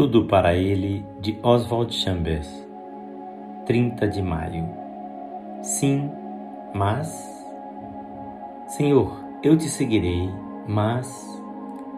[0.00, 2.48] Tudo para ele de Oswald Chambers,
[3.66, 4.66] 30 de maio.
[5.62, 6.10] Sim,
[6.74, 7.06] mas
[8.68, 10.30] Senhor, eu te seguirei,
[10.66, 11.06] mas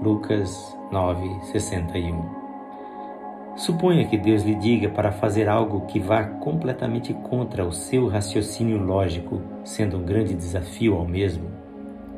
[0.00, 2.24] Lucas 9:61.
[3.54, 8.82] Suponha que Deus lhe diga para fazer algo que vá completamente contra o seu raciocínio
[8.82, 11.50] lógico, sendo um grande desafio ao mesmo.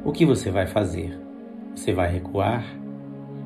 [0.05, 1.21] O que você vai fazer?
[1.75, 2.82] Você vai recuar?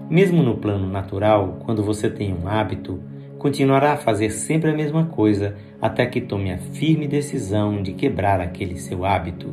[0.08, 3.00] Mesmo no plano natural, quando você tem um hábito,
[3.38, 8.40] continuará a fazer sempre a mesma coisa até que tome a firme decisão de quebrar
[8.40, 9.52] aquele seu hábito.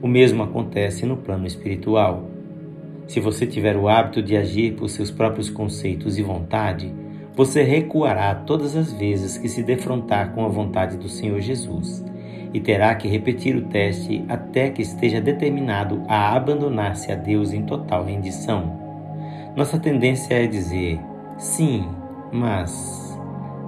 [0.00, 2.30] O mesmo acontece no plano espiritual.
[3.08, 6.94] Se você tiver o hábito de agir por seus próprios conceitos e vontade,
[7.34, 12.04] você recuará todas as vezes que se defrontar com a vontade do Senhor Jesus
[12.52, 17.62] e terá que repetir o teste até que esteja determinado a abandonar-se a Deus em
[17.62, 18.83] total rendição.
[19.56, 20.98] Nossa tendência é dizer
[21.38, 21.86] sim,
[22.32, 23.16] mas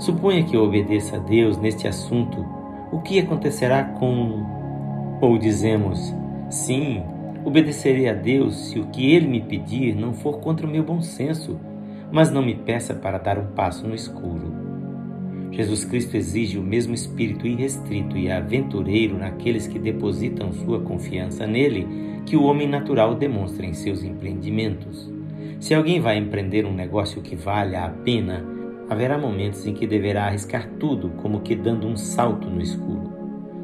[0.01, 2.45] suponha que eu obedeça a Deus neste assunto,
[2.91, 4.45] o que acontecerá com.
[5.21, 6.13] Ou dizemos
[6.51, 7.03] sim,
[7.45, 11.01] obedecerei a Deus se o que Ele me pedir não for contra o meu bom
[11.01, 11.59] senso,
[12.11, 14.53] mas não me peça para dar um passo no escuro.
[15.53, 21.87] Jesus Cristo exige o mesmo espírito irrestrito e aventureiro naqueles que depositam sua confiança nele
[22.27, 25.16] que o homem natural demonstra em seus empreendimentos.
[25.61, 28.45] Se alguém vai empreender um negócio que valha a pena,
[28.89, 33.13] haverá momentos em que deverá arriscar tudo, como que dando um salto no escuro.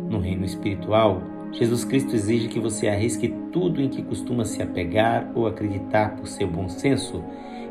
[0.09, 5.31] No reino espiritual, Jesus Cristo exige que você arrisque tudo em que costuma se apegar
[5.34, 7.23] ou acreditar por seu bom senso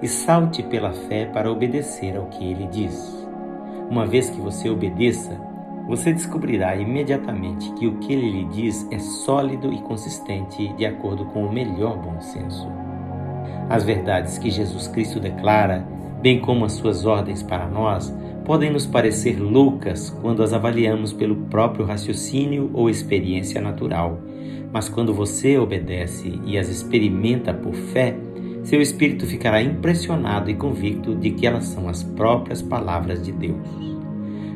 [0.02, 3.28] e salte pela fé para obedecer ao que ele diz.
[3.90, 5.40] Uma vez que você obedeça,
[5.88, 11.26] você descobrirá imediatamente que o que ele lhe diz é sólido e consistente de acordo
[11.26, 12.91] com o melhor bom senso.
[13.70, 15.86] As verdades que Jesus Cristo declara,
[16.22, 18.14] bem como as suas ordens para nós,
[18.46, 24.20] podem nos parecer loucas quando as avaliamos pelo próprio raciocínio ou experiência natural,
[24.74, 28.16] mas quando você obedece e as experimenta por fé,
[28.64, 33.68] seu espírito ficará impressionado e convicto de que elas são as próprias palavras de Deus.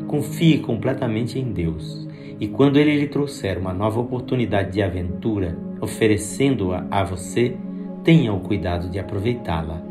[0.07, 2.07] Confie completamente em Deus,
[2.39, 7.55] e quando Ele lhe trouxer uma nova oportunidade de aventura, oferecendo-a a você,
[8.05, 9.81] tenha o cuidado de aproveitá-la.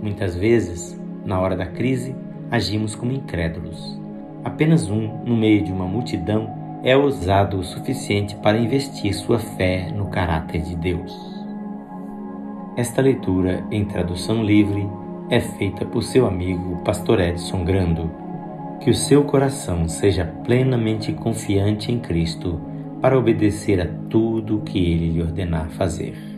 [0.00, 2.14] Muitas vezes, na hora da crise,
[2.48, 4.00] agimos como incrédulos.
[4.44, 6.48] Apenas um, no meio de uma multidão,
[6.84, 11.12] é ousado o suficiente para investir sua fé no caráter de Deus.
[12.76, 14.88] Esta leitura, em tradução livre,
[15.28, 18.08] é feita por seu amigo Pastor Edson Grando.
[18.80, 22.60] Que o seu coração seja plenamente confiante em Cristo
[23.00, 26.33] para obedecer a tudo o que ele lhe ordenar fazer.